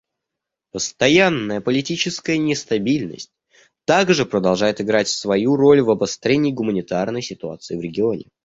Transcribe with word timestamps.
Постоянная 0.71 1.61
политическая 1.61 2.39
нестабильность 2.39 3.29
также 3.85 4.25
продолжает 4.25 4.81
играть 4.81 5.07
свою 5.09 5.55
роль 5.55 5.81
в 5.83 5.91
обострении 5.91 6.51
гуманитарной 6.51 7.21
ситуации 7.21 7.77
в 7.77 7.81
регионе. 7.81 8.25